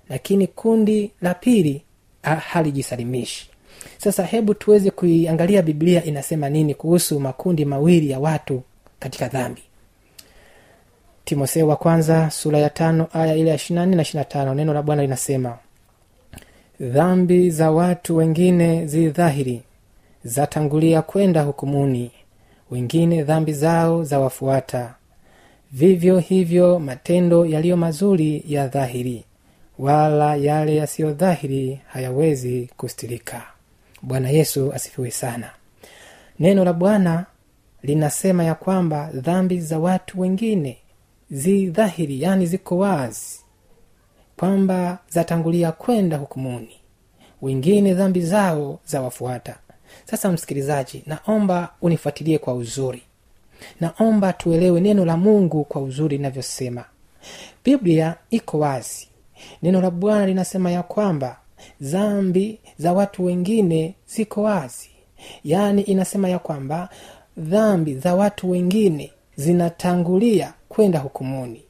lakini 0.08 0.46
kundi 0.46 1.10
la 1.20 1.34
pili 1.34 1.82
ha- 2.22 2.36
halijisalimishi 2.36 3.50
sasa 3.98 4.24
hebu 4.24 4.54
tuweze 4.54 4.90
kuiangalia 4.90 5.62
biblia 5.62 6.04
inasema 6.04 6.48
nini 6.48 6.74
kuhusu 6.74 7.20
makundi 7.20 7.64
mawili 7.64 8.10
ya 8.10 8.18
watu 8.18 8.62
katika 8.98 9.28
dhambi. 9.28 9.62
Timotheo 11.24 11.68
wa 11.68 11.76
kwanza 11.76 12.30
sura 12.30 12.58
ya 12.58 12.70
tano 12.70 13.08
aya 13.12 13.34
ile 13.34 13.48
ya 13.50 13.56
ishirina 13.56 13.86
nne 13.86 13.96
na 13.96 14.02
ishirina 14.02 14.24
tano 14.24 14.54
neno 14.54 14.74
la 14.74 14.82
bwana 14.82 15.02
linasema 15.02 15.58
dhambi 16.80 17.50
za 17.50 17.70
watu 17.70 18.16
wengine 18.16 18.86
zidhahiri 18.86 19.62
zatangulia 20.24 21.02
kwenda 21.02 21.42
hukumuni. 21.42 22.10
Wengine 22.70 23.22
dhambi 23.22 23.52
zao 23.52 24.04
zawafuata. 24.04 24.94
Vivyo 25.72 26.18
hivyo 26.18 26.78
matendo 26.78 27.46
yaliyo 27.46 27.76
mazuri 27.76 28.44
ya 28.48 28.68
dhahiri 28.68 29.24
wala 29.78 30.36
yale 30.36 30.76
yasiyo 30.76 31.12
dhahiri 31.12 31.80
hayawezi 31.86 32.70
kustirika 32.76 33.42
bwana 34.04 34.30
yesu 34.30 34.72
asifiwe 34.72 35.10
sana. 35.10 35.50
Neno 36.38 36.64
la 36.64 36.72
bwana 36.72 37.26
linasema 37.82 38.44
ya 38.44 38.54
kwamba 38.54 39.10
dhambi 39.14 39.60
za 39.60 39.78
watu 39.78 40.20
wengine 40.20 40.78
zi 41.30 41.66
dhahiri 41.66 42.22
yani 42.22 42.46
ziko 42.46 42.78
wazi 42.78 43.38
kwamba 44.36 44.98
zatangulia 45.08 45.72
kwenda 45.72 46.16
hukumuni. 46.16 46.76
Wengine 47.42 47.94
dhambi 47.94 48.20
zao 48.20 48.78
zawafuata. 48.86 49.58
Sasa 50.04 50.32
msikilizaji 50.32 51.02
naomba 51.06 51.74
unifuatilie 51.82 52.38
kwa 52.38 52.54
uzuri. 52.54 53.02
Naomba 53.80 54.32
tuelewe 54.32 54.80
neno 54.80 55.04
la 55.04 55.16
mungu 55.16 55.64
kwa 55.64 55.82
uzuri 55.82 56.16
linavyosema. 56.16 56.84
Biblia 57.64 58.14
iko 58.30 58.58
wazi. 58.58 59.08
Neno 59.62 59.80
la 59.80 59.90
bwana 59.90 60.26
linasema 60.26 60.70
ya 60.70 60.82
kwamba 60.82 61.36
dhambi 61.80 62.58
za 62.78 62.92
watu 62.92 63.24
wengine 63.24 63.94
ziko 64.06 64.42
wazi. 64.42 64.90
Yaani 65.44 65.82
inasema 65.82 66.28
ya 66.28 66.38
kwamba 66.38 66.88
dhambi 67.36 67.94
za 67.94 68.14
watu 68.14 68.50
wengine 68.50 69.12
zinatangulia 69.36 70.52
kwenda 70.68 70.98
hukumuni. 70.98 71.62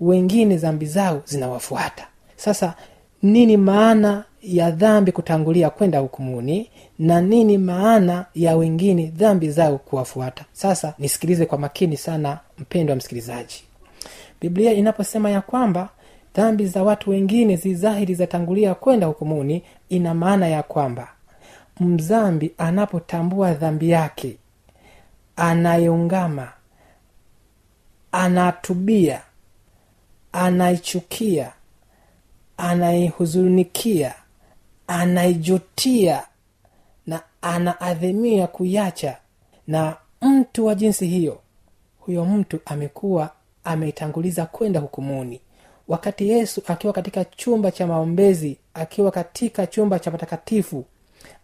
Wengine 0.00 0.56
dhambi 0.56 0.86
zao 0.86 1.22
zinawafuata. 1.24 2.06
Sasa 2.36 2.74
nini 3.22 3.56
maana 3.56 4.24
ya 4.42 4.70
dhambi 4.70 5.12
kutangulia 5.12 5.70
kwenda 5.70 5.98
hukumuni? 5.98 6.70
Na 6.98 7.20
nini 7.20 7.58
maana 7.58 8.26
ya 8.34 8.56
wengine 8.56 9.06
dhambi 9.06 9.50
zao 9.50 9.78
kuwafuata? 9.78 10.44
Sasa 10.52 10.94
nisikilize 10.98 11.46
kwa 11.46 11.58
makini 11.58 11.96
sana 11.96 12.38
mpendo 12.58 12.92
wa 12.92 12.96
msikilizaji. 12.96 13.62
Biblia 14.40 14.72
inaposema 14.72 15.30
ya 15.30 15.40
kwamba 15.40 15.88
dhambi 16.34 16.66
za 16.66 16.82
watu 16.82 17.10
wengine 17.10 17.56
zizahiri 17.56 18.14
zatangulia 18.14 18.74
kwenda 18.74 19.06
hukumuni 19.06 19.62
ina 19.88 20.14
maana 20.14 20.48
ya 20.48 20.62
kwamba 20.62 21.08
mzambi 21.80 22.52
anapotambua 22.58 23.54
dhambi 23.54 23.90
yake 23.90 24.36
anaiungama 25.36 26.52
anatubia 28.12 29.22
anaichukia 30.32 31.52
anaihuzunikia 32.56 34.14
anaijutia 34.86 36.26
na 37.06 37.22
anaadhimia 37.42 38.46
kuiacha. 38.46 39.16
Na 39.66 39.96
mtu 40.22 40.66
wa 40.66 40.74
jinsi 40.74 41.06
hiyo 41.06 41.40
huyo 41.98 42.24
mtu 42.24 42.60
amekuwa 42.64 43.30
ameitanguliza 43.64 44.46
kwenda 44.46 44.80
hukumuni 44.80 45.40
wakati 45.90 46.28
yesu 46.28 46.62
akiwa 46.66 46.92
katika 46.92 47.24
chumba 47.24 47.70
cha 47.70 47.86
maombezi 47.86 48.58
akiwa 48.74 49.10
katika 49.10 49.66
chumba 49.66 49.98
cha 49.98 50.10
patakatifu 50.10 50.84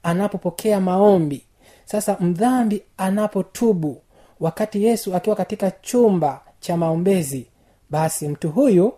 anapopokea 0.03 0.81
maombi 0.81 1.45
sasa 1.85 2.17
mdhambi 2.21 2.83
anapotubu 2.97 4.03
wakati 4.41 4.85
yesu 4.85 5.17
akiwa 5.17 5.37
katika 5.37 5.71
chumba 5.71 6.41
cha 6.61 6.77
maombezi 6.77 7.47
basi 7.91 8.29
mtu 8.29 8.51
huyu 8.51 8.93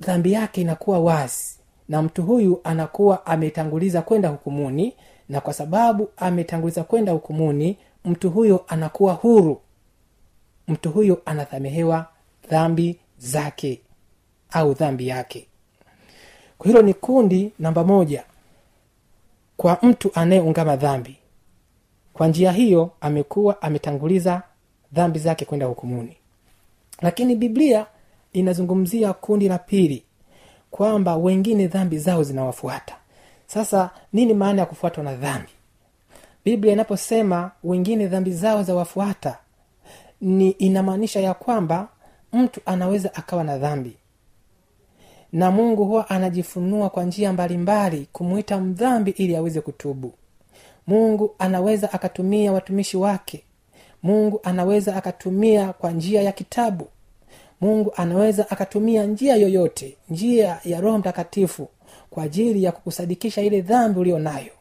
dhambi 0.00 0.32
yake 0.32 0.60
inakuwa 0.60 0.98
wazi 1.00 1.56
na 1.88 2.02
mtu 2.02 2.22
huyu 2.22 2.60
anakuwa 2.64 3.26
ametanguliza 3.26 4.02
kwenda 4.02 4.28
hukumuni 4.28 4.94
na 5.28 5.40
kwa 5.40 5.52
sababu 5.52 6.08
ametanguliza 6.16 6.84
kwenda 6.84 7.12
hukumuni 7.12 7.78
mtu 8.04 8.30
huyo 8.30 8.64
anakuwa 8.68 9.12
huru. 9.12 9.60
Mtu 10.68 10.90
huyo 10.90 11.22
anasamehewa 11.24 12.06
dhambi 12.50 12.98
zake 13.18 13.80
au 14.50 14.74
dhambi 14.74 15.08
yake. 15.08 15.46
Kwa 16.58 16.66
hilo 16.66 16.82
ni 16.82 16.94
kundi 16.94 17.52
namba 17.58 17.84
moja 17.84 18.24
kwa 19.56 19.78
mtu 19.82 20.10
anayeungama 20.14 20.76
dhambi. 20.76 21.16
Kwa 22.12 22.26
njia 22.28 22.52
hiyo 22.52 22.90
amekuwa 23.00 23.62
ametanguliza 23.62 24.42
dhambi 24.92 25.18
zake 25.18 25.44
kwenda 25.44 25.66
hukumuni. 25.66 26.16
Lakini 27.02 27.36
biblia 27.36 27.86
inazungumzia 28.32 29.12
kundi 29.12 29.48
la 29.48 29.58
pili 29.58 30.02
kwamba 30.70 31.16
wengine 31.16 31.66
dhambi 31.66 31.98
zao 31.98 32.22
zinawafuata. 32.22 32.96
Sasa 33.46 33.90
nini 34.12 34.34
maana 34.34 34.60
ya 34.60 34.66
kufuatwa 34.66 35.04
na 35.04 35.14
dhambi? 35.14 35.48
Biblia 36.44 36.72
inaposema 36.72 37.50
wengine 37.64 38.06
dhambi 38.06 38.32
zao 38.32 38.62
zawafuata 38.62 39.38
ni 40.20 40.50
inamaanisha 40.50 41.20
ya 41.20 41.34
kwamba 41.34 41.88
mtu 42.32 42.60
anaweza 42.66 43.14
akawa 43.14 43.44
na 43.44 43.58
dhambi 43.58 43.96
na 45.36 45.50
mungu 45.50 45.84
huwa 45.84 46.10
anajifunua 46.10 46.90
kwa 46.90 47.04
njia 47.04 47.32
mbalimbali 47.32 48.08
kumwita 48.12 48.60
mdhambi 48.60 49.10
ili 49.10 49.36
aweze 49.36 49.60
kutubu. 49.60 50.12
Mungu 50.86 51.34
anaweza 51.38 51.92
akatumia 51.92 52.52
watumishi 52.52 52.96
wake. 52.96 53.42
Mungu 54.02 54.40
anaweza 54.42 54.96
akatumia 54.96 55.72
kwa 55.72 55.90
njia 55.90 56.22
ya 56.22 56.32
kitabu. 56.32 56.88
Mungu 57.60 57.92
anaweza 57.96 58.50
akatumia 58.50 59.04
njia 59.06 59.36
yoyote 59.36 59.96
njia 60.10 60.60
ya 60.64 60.80
roho 60.80 60.98
mtakatifu 60.98 61.68
kwa 62.10 62.22
ajili 62.22 62.62
ya 62.64 62.72
kukusadikisha 62.72 63.42
ile 63.42 63.60
dhambi 63.60 64.00
uliyo 64.00 64.18
nayo. 64.18 64.52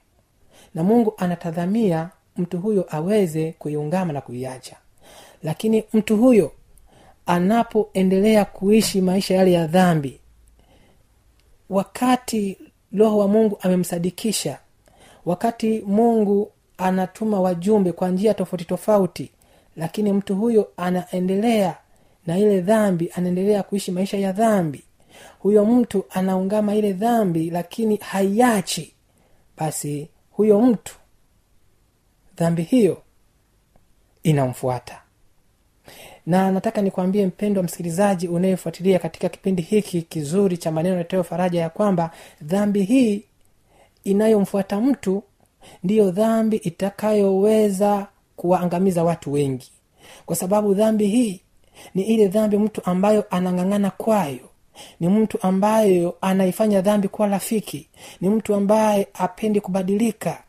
Na 0.74 0.84
mungu 0.84 1.14
anatadhamia 1.18 2.10
mtu 2.38 2.58
huyo 2.60 2.86
aweze 2.90 3.52
kuiungama 3.60 4.14
na 4.14 4.22
kuiacha. 4.22 4.76
Lakini 5.44 5.84
mtu 5.94 6.18
huyo 6.18 6.52
anapoendelea 7.26 8.46
kuishi 8.46 9.02
maisha 9.02 9.36
yale 9.36 9.52
ya 9.52 9.68
dhambi 9.68 10.20
wakati 11.70 12.58
roho 12.94 13.18
wa 13.18 13.28
mungu 13.28 13.58
amemsadikisha 13.62 14.60
wakati 15.26 15.82
mungu 15.88 16.52
anatuma 16.78 17.40
wajumbe 17.42 17.92
kwa 17.92 18.10
njia 18.10 18.34
tofauti 18.34 18.66
tofauti 18.66 19.32
lakini 19.76 20.14
mtu 20.14 20.36
huyo 20.36 20.72
anaendelea 20.78 21.78
na 22.28 22.38
ile 22.38 22.62
dhambi 22.62 23.12
anaendelea 23.16 23.64
kuishi 23.64 23.92
maisha 23.92 24.18
ya 24.18 24.32
dhambi. 24.32 24.84
Huyo 25.40 25.66
mtu 25.66 26.06
anaungama 26.10 26.76
ile 26.76 26.94
dhambi 26.94 27.50
lakini 27.50 27.96
haiachi. 27.96 28.94
Basi 29.58 30.10
huyo 30.32 30.62
mtu 30.62 30.96
dhambi 32.38 32.64
hiyo 32.64 33.02
inamfuata 34.24 35.02
na 36.26 36.52
nataka 36.52 36.82
nikwambie 36.82 37.28
mpendo 37.28 37.60
wa 37.60 37.66
msikilizaji 37.66 38.28
unayefuatilia 38.28 39.00
katika 39.00 39.30
kipindi 39.30 39.62
hiki 39.62 40.02
kizuri 40.02 40.58
cha 40.58 40.72
maneno 40.72 40.98
yatayo 40.98 41.24
faraja 41.24 41.62
ya 41.62 41.70
kwamba 41.70 42.12
dhambi 42.42 42.84
hii 42.84 43.24
inayomfuata 44.04 44.82
mtu 44.82 45.24
ndiyo 45.84 46.12
dhambi 46.12 46.58
itakayoweza 46.58 48.08
kuwaangamiza 48.36 49.04
watu 49.04 49.34
wengi. 49.34 49.72
Kwa 50.26 50.36
sababu 50.36 50.74
dhambi 50.74 51.08
hii 51.08 51.42
ni 51.96 52.04
ile 52.04 52.28
dhambi 52.28 52.58
mtu 52.58 52.82
ambayo 52.86 53.26
anang'ang'ana 53.30 53.92
kwayo. 53.92 54.50
Ni 55.00 55.08
mtu 55.10 55.38
ambayo 55.42 56.16
anaifanya 56.22 56.82
dhambi 56.82 57.08
kuwa 57.08 57.28
rafiki. 57.28 57.90
Ni 58.22 58.30
mtu 58.30 58.56
ambaye 58.56 59.08
apendi 59.14 59.62
kubadilika. 59.62 60.44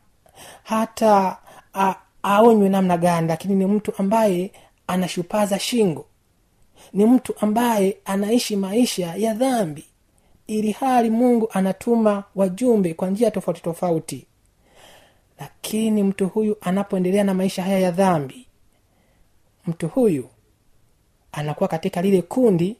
Hata 0.63 1.37
a, 1.73 1.95
aonywe 2.23 2.69
namna 2.69 2.97
gani 2.97 3.27
lakini 3.27 3.55
ni 3.55 3.65
mtu 3.65 3.93
ambaye 3.97 4.51
anashupaza 4.87 5.59
shingo. 5.59 6.05
Ni 6.93 7.05
mtu 7.05 7.33
ambaye 7.39 7.97
anaishi 8.05 8.55
maisha 8.55 9.15
ya 9.15 9.33
dhambi 9.33 9.85
ili 10.47 10.71
hali 10.71 11.09
mungu 11.09 11.49
anatuma 11.53 12.23
wajumbe 12.35 12.93
kwa 12.93 13.09
njia 13.09 13.31
tofauti 13.31 13.61
tofauti. 13.61 14.25
Lakini 15.39 16.03
mtu 16.03 16.27
huyu 16.27 16.57
anapoendelea 16.61 17.23
na 17.23 17.33
maisha 17.33 17.63
haya 17.63 17.79
ya 17.79 17.91
dhambi 17.91 18.47
mtu 19.67 19.87
huyu 19.87 20.29
anakuwa 21.31 21.69
katika 21.69 22.01
lile 22.01 22.21
kundi 22.21 22.75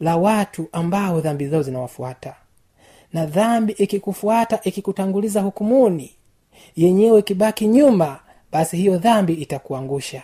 la 0.00 0.16
watu 0.16 0.68
ambao 0.72 1.20
dhambi 1.20 1.46
zao 1.48 1.62
zinawafuata. 1.62 2.36
Na 3.12 3.26
dhambi 3.26 3.72
ikikufuata 3.72 4.60
ikikutanguliza 4.64 5.40
hukumuni 5.40 6.14
yenyewe 6.76 7.18
ikibaki 7.18 7.66
nyuma 7.66 8.20
basi 8.52 8.76
hiyo 8.76 8.98
dhambi 8.98 9.32
itakuangusha 9.34 10.22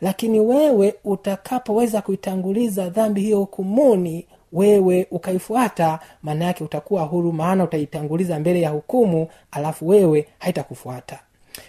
lakini 0.00 0.40
wewe 0.40 0.94
utakapoweza 1.04 2.02
kuitanguliza 2.02 2.88
dhambi 2.88 3.20
hiyo 3.20 3.38
hukumuni 3.38 4.26
wewe 4.52 5.06
ukaifuata 5.10 5.98
maana 6.22 6.44
yake 6.44 6.64
utakuwa 6.64 7.02
huru 7.02 7.32
maana 7.32 7.64
utaitanguliza 7.64 8.38
mbele 8.40 8.60
ya 8.60 8.70
hukumu 8.70 9.28
alafu 9.50 9.88
wewe 9.88 10.28
haitakufuata. 10.38 11.18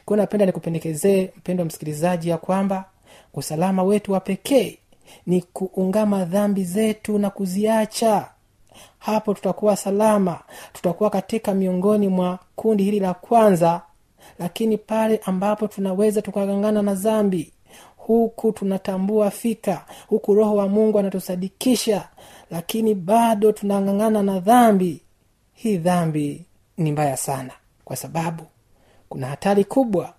Kwao 0.05 0.17
napenda 0.17 0.45
nikupendekezee 0.45 1.29
mpendo 1.37 1.65
msikilizaji 1.65 2.29
ya 2.29 2.37
kwamba 2.37 2.85
usalama 3.33 3.83
wetu 3.83 4.11
wa 4.11 4.19
pekee 4.19 4.77
ni 5.25 5.41
kuungama 5.41 6.25
dhambi 6.25 6.63
zetu 6.63 7.19
na 7.19 7.29
kuziacha. 7.29 8.29
Hapo 8.99 9.33
tutakuwa 9.33 9.75
salama 9.75 10.39
tutakuwa 10.73 11.09
katika 11.09 11.53
miongoni 11.53 12.07
mwa 12.07 12.39
kundi 12.55 12.83
hili 12.83 12.99
la 12.99 13.13
kwanza 13.13 13.81
lakini 14.39 14.77
pale 14.77 15.19
ambapo 15.25 15.67
tunaweza 15.67 16.21
tukagangana 16.21 16.81
na 16.81 16.93
dhambi 16.93 17.51
huku 18.07 18.51
tunatambua 18.51 19.31
fika. 19.31 19.85
Huku 20.07 20.33
roho 20.33 20.55
wa 20.55 20.67
mungu 20.67 20.99
anatusadikisha 20.99 22.09
lakini 22.51 22.95
bado 22.95 23.51
tunang'ang'ana 23.51 24.23
na 24.23 24.39
dhambi. 24.39 25.01
Hii 25.53 25.77
dhambi 25.77 26.45
ni 26.77 26.91
mbaya 26.91 27.17
sana. 27.17 27.53
Kwa 27.85 27.95
sababu 27.95 28.43
kuna 29.09 29.27
hatari 29.27 29.63
kubwa 29.63 30.13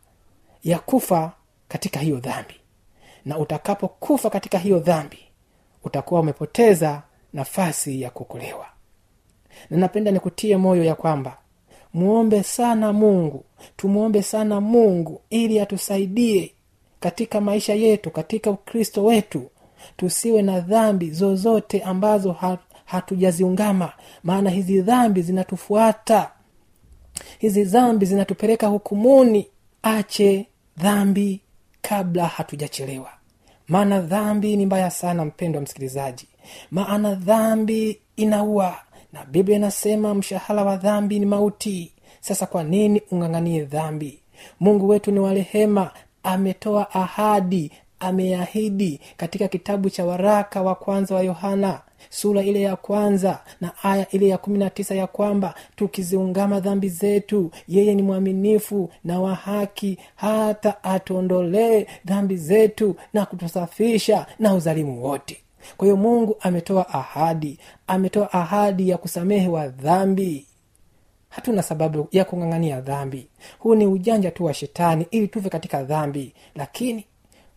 ya 0.64 0.78
kufa 0.78 1.32
katika 1.68 2.00
hiyo 2.00 2.20
dhambi. 2.20 2.54
Na 3.24 3.38
utakapokufa 3.38 4.30
katika 4.30 4.58
hiyo 4.58 4.78
dhambi 4.78 5.18
utakuwa 5.84 6.20
umepoteza 6.20 7.02
nafasi 7.32 8.02
ya 8.02 8.10
kuokolewa. 8.10 8.66
Na 9.70 9.76
napenda 9.78 10.10
nikutie 10.10 10.56
moyo 10.56 10.84
ya 10.84 10.94
kwamba 10.94 11.36
muombe 11.94 12.42
sana 12.42 12.92
mungu. 12.92 13.44
Tumwombe 13.76 14.22
sana 14.22 14.60
mungu 14.60 15.20
ili 15.30 15.60
atusaidie 15.60 16.52
katika 17.00 17.40
maisha 17.40 17.74
yetu 17.74 18.10
katika 18.10 18.50
ukristo 18.50 19.04
wetu 19.04 19.50
tusiwe 19.96 20.42
na 20.42 20.60
dhambi 20.60 21.10
zozote 21.10 21.82
ambazo 21.82 22.36
hatujaziungama. 22.84 23.92
Maana 24.24 24.50
hizi 24.50 24.80
dhambi 24.82 25.22
zinatufuata. 25.22 26.30
Hizi 27.38 27.64
dhambi 27.64 28.06
zinatupeleka 28.06 28.66
hukumuni. 28.66 29.46
Ache 29.82 30.46
dhambi 30.76 31.40
kabla 31.82 32.26
hatujachelewa. 32.26 33.10
Maana 33.68 34.00
dhambi 34.00 34.56
ni 34.56 34.66
mbaya 34.66 34.90
sana 34.90 35.24
mpendo 35.24 35.58
wa 35.58 35.62
msikilizaji. 35.62 36.28
Maana 36.70 37.14
dhambi 37.14 38.00
inaua. 38.16 38.76
Na 39.12 39.24
biblia 39.24 39.56
inasema 39.56 40.14
mshahara 40.14 40.64
wa 40.64 40.76
dhambi 40.76 41.18
ni 41.18 41.26
mauti. 41.26 41.92
Sasa 42.20 42.46
kwa 42.46 42.64
nini 42.64 43.02
ung'ang'anie 43.10 43.64
dhambi? 43.64 44.22
Mungu 44.60 44.88
wetu 44.88 45.10
ni 45.12 45.18
warehema 45.20 45.90
ametoa 46.28 46.94
ahadi 46.94 47.72
ameahidi 48.00 49.00
katika 49.16 49.48
kitabu 49.48 49.90
cha 49.90 50.04
waraka 50.04 50.62
wa 50.62 50.74
kwanza 50.74 51.14
wa 51.14 51.22
yohana 51.22 51.80
sura 52.10 52.42
ile 52.42 52.60
ya 52.62 52.76
kwanza 52.76 53.40
na 53.60 53.72
aya 53.82 54.10
ile 54.10 54.28
ya 54.28 54.38
kumi 54.38 54.58
na 54.58 54.70
tisa 54.70 54.94
ya 54.94 55.06
kwamba 55.06 55.54
tukiziungama 55.76 56.60
dhambi 56.60 56.88
zetu 56.88 57.50
yeye 57.68 57.94
ni 57.94 58.02
mwaminifu 58.02 58.90
na 59.04 59.20
wa 59.20 59.34
haki 59.34 59.98
hata 60.16 60.84
atuondolee 60.84 61.86
dhambi 62.04 62.36
zetu 62.36 62.96
na 63.12 63.26
kutusafisha 63.26 64.26
na 64.38 64.54
uzalimu 64.54 65.04
wote. 65.04 65.36
Kwa 65.76 65.86
hiyo 65.86 65.96
mungu 65.96 66.36
ametoa 66.40 66.88
ahadi 66.88 67.58
ametoa 67.86 68.32
ahadi 68.32 68.88
ya 68.88 68.98
kusamehe 68.98 69.48
wa 69.48 69.68
dhambi 69.68 70.46
hatuna 71.28 71.62
sababu 71.62 72.08
ya 72.12 72.24
kung'ang'ania 72.24 72.80
dhambi. 72.80 73.26
Huu 73.58 73.74
ni 73.74 73.86
ujanja 73.86 74.30
tu 74.30 74.44
wa 74.44 74.54
shetani 74.54 75.06
ili 75.10 75.28
tuve 75.28 75.48
katika 75.50 75.82
dhambi. 75.82 76.32
Lakini 76.54 77.04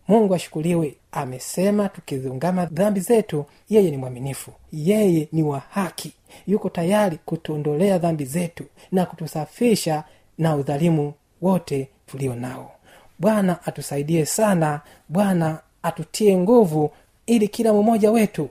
mungu 0.08 0.34
ashukuriwe 0.34 0.94
amesema 1.12 1.88
tukiziungama 1.88 2.66
dhambi 2.66 3.00
zetu 3.00 3.44
yeye 3.68 3.90
ni 3.90 3.96
mwaminifu. 3.96 4.52
Yeye 4.72 5.28
ni 5.32 5.42
wa 5.42 5.58
haki. 5.58 6.12
Yuko 6.46 6.68
tayari 6.68 7.18
kutuondolea 7.24 7.98
dhambi 7.98 8.24
zetu 8.24 8.64
na 8.92 9.06
kutusafisha 9.06 10.04
na 10.38 10.56
udhalimu 10.56 11.12
wote 11.42 11.88
tulio 12.06 12.34
nao. 12.34 12.72
Bwana 13.18 13.66
atusaidie 13.66 14.26
sana. 14.26 14.80
Bwana 15.08 15.58
atutie 15.82 16.36
nguvu 16.36 16.90
ili 17.26 17.48
kila 17.48 17.72
mmoja 17.72 18.10
wetu 18.10 18.48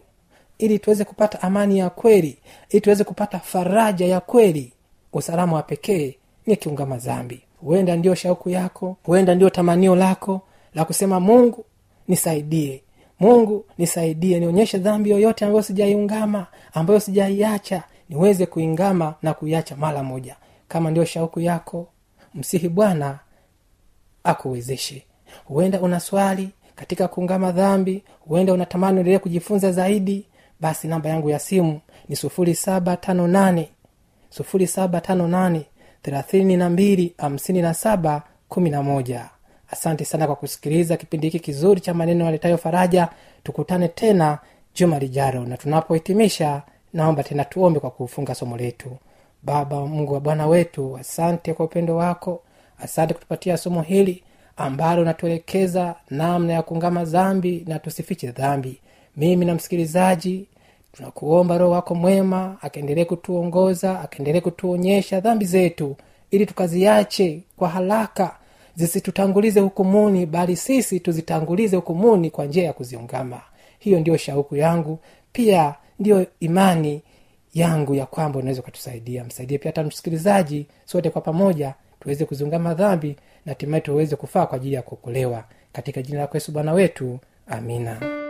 ili 0.58 0.80
tuweze 0.80 1.04
kupata 1.06 1.42
amani 1.42 1.80
ya 1.80 1.90
kweli 1.90 2.38
ili 2.70 2.82
tuweze 2.82 3.04
kupata 3.04 3.40
faraja 3.40 4.06
ya 4.06 4.20
kweli 4.20 4.74
usalama 5.14 5.56
wa 5.56 5.64
pekee 5.64 6.16
ni 6.46 6.56
kiungama 6.56 6.98
zambi 6.98 7.42
huenda 7.62 7.96
ndio 7.96 8.16
shauku 8.16 8.50
yako 8.50 8.98
huenda 9.04 9.36
ndio 9.36 9.50
tamanio 9.50 9.96
lako 9.96 10.42
la 10.76 10.86
kusema 10.86 11.20
mungu 11.20 11.66
nisaidie. 12.08 12.84
Mungu 13.20 13.66
nisaidie. 13.78 14.40
Nionyeshe 14.40 14.78
dhambi 14.78 15.10
yoyote 15.10 15.46
ambayo 15.46 15.64
sijaiungama 15.64 16.48
ambayo 16.74 17.00
sijaiacha 17.00 17.84
niweze 18.10 18.46
kuingama 18.46 19.14
na 19.22 19.34
kuiacha 19.34 19.76
mara 19.76 20.04
moja. 20.04 20.36
Kama 20.68 20.92
ndio 20.92 21.06
shauku 21.06 21.40
yako 21.40 21.88
msihi 22.36 22.70
bwana 22.70 23.20
akuwezeshe. 24.24 25.04
Huenda 25.46 25.82
una 25.82 26.00
swali 26.00 26.50
katika 26.76 27.08
kuungama 27.08 27.52
dhambi 27.52 28.04
huenda 28.20 28.54
unatamani 28.54 28.98
uendelee 28.98 29.20
kujifunza 29.20 29.72
zaidi 29.72 30.26
basi 30.60 30.88
namba 30.88 31.10
yangu 31.10 31.30
ya 31.30 31.40
simu 31.40 31.80
ni 32.10 32.16
sufuri 32.16 32.56
saba 32.56 32.98
tano 32.98 33.28
nane 33.28 33.70
sufuri 34.32 34.68
saba 34.68 35.02
tano 35.02 35.28
nane 35.28 35.66
thelathini 36.02 36.58
na 36.58 36.70
mbili 36.70 37.14
hamsini 37.18 37.62
na 37.62 37.74
saba 37.74 38.22
kumi 38.50 38.70
na 38.70 38.84
moja. 38.84 39.30
Asante 39.72 40.06
sana 40.06 40.26
kwa 40.28 40.36
kusikiliza 40.36 40.98
kipindi 40.98 41.28
hiki 41.30 41.40
kizuri 41.40 41.82
cha 41.82 41.94
maneno 41.94 42.26
yaletayo 42.26 42.58
faraja. 42.58 43.08
Tukutane 43.44 43.88
tena 43.88 44.40
juma 44.76 45.00
lijaro 45.00 45.46
na 45.46 45.58
tunapohitimisha 45.58 46.62
naomba 46.94 47.24
tena 47.24 47.46
tuombe 47.46 47.80
kwa 47.80 47.92
kufunga 47.92 48.36
somo 48.36 48.58
letu. 48.58 48.98
Baba 49.44 49.86
mungu 49.88 50.14
wa 50.14 50.20
bwana 50.20 50.48
wetu 50.48 50.98
asante 50.98 51.54
kwa 51.54 51.66
upendo 51.66 51.96
wako. 51.96 52.42
Asante 52.80 53.14
kutupatia 53.14 53.58
somo 53.58 53.82
hili 53.82 54.24
ambalo 54.58 55.04
natuelekeza 55.04 55.96
namna 56.10 56.54
ya 56.54 56.62
kuungama 56.62 57.06
dhambi 57.06 57.64
na 57.68 57.80
tusifiche 57.80 58.32
dhambi. 58.32 58.82
Mimi 59.18 59.46
na 59.46 59.56
msikilizaji 59.56 60.48
tunakuomba 60.92 61.58
roho 61.58 61.72
wako 61.72 61.96
mwema 61.96 62.58
akaendelee 62.62 63.06
kutuongoza 63.06 64.00
akaendelee 64.02 64.42
kutuonyesha 64.42 65.20
dhambi 65.20 65.46
zetu 65.46 65.96
ili 66.32 66.46
tukaziache 66.46 67.42
kwa 67.58 67.70
haraka 67.70 68.36
zisitutangulize 68.76 69.60
hukumuni 69.60 70.26
bali 70.26 70.56
sisi 70.56 71.00
tuzitangulize 71.00 71.76
hukumuni 71.76 72.30
kwa 72.30 72.46
njia 72.46 72.64
ya 72.64 72.74
kuziungama. 72.74 73.42
Hiyo 73.80 74.00
ndiyo 74.00 74.18
shauku 74.18 74.56
yangu 74.56 75.00
pia 75.32 75.76
ndiyo 76.00 76.26
imani 76.40 77.02
yangu 77.54 77.96
ya 77.96 78.06
kwamba 78.06 78.40
unaweza 78.40 78.62
ukatusaidia. 78.62 79.24
Msaidie 79.24 79.58
pia 79.58 79.70
hata 79.72 79.84
msikilizaji 79.84 80.66
sote 80.86 81.10
kwa 81.10 81.22
pamoja 81.22 81.74
tuweze 82.00 82.26
kuziungama 82.26 82.74
dhambi 82.74 83.16
na 83.46 83.52
hatimaye 83.52 83.82
tuweze 83.82 84.16
kufaa 84.16 84.46
kwa 84.46 84.56
ajili 84.56 84.76
ya 84.76 84.82
kuokolewa. 84.82 85.44
Katika 85.74 86.02
jina 86.02 86.20
lako 86.20 86.38
yesu 86.38 86.52
bwana 86.52 86.74
wetu 86.74 87.20
amina 87.48 88.21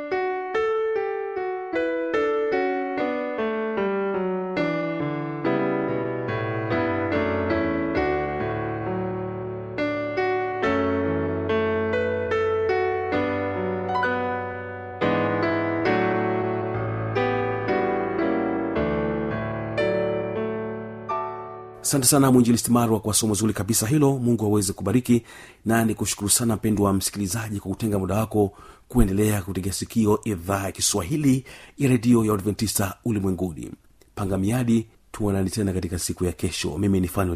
asante 21.91 22.07
sana 22.07 22.31
mwinjilisti 22.31 22.71
marwa 22.71 22.99
kwa 22.99 23.13
somo 23.13 23.33
zuri 23.33 23.53
kabisa 23.53 23.87
hilo. 23.87 24.17
Mungu 24.19 24.45
aweze 24.45 24.73
kubariki 24.73 25.23
na 25.65 25.85
ni 25.85 25.95
kushukuru 25.95 26.29
sana 26.29 26.55
mpendwa 26.55 26.93
msikilizaji 26.93 27.59
kwa 27.59 27.71
kutenga 27.71 27.99
muda 27.99 28.15
wako 28.15 28.51
kuendelea 28.87 29.41
kutega 29.41 29.71
sikio 29.73 30.19
idhaa 30.23 30.63
ya 30.63 30.71
kiswahili 30.71 31.45
ya 31.77 31.89
redio 31.89 32.25
ya 32.25 32.33
adventista 32.33 32.93
ulimwenguni. 33.05 33.71
Panga 34.15 34.37
miadi 34.37 34.87
tuonani 35.11 35.49
tena 35.49 35.73
katika 35.73 35.99
siku 35.99 36.25
ya 36.25 36.31
kesho. 36.31 36.77
Mimi 36.77 36.99
ni 36.99 37.07
fano 37.07 37.35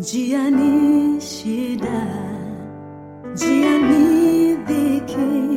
Jiani 0.00 1.20
shida, 1.20 2.00
jiani 3.40 4.56
dhiki. 4.66 5.49